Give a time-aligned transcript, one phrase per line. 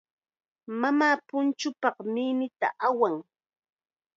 [0.79, 3.15] Mamaa punchuupaq minita awan.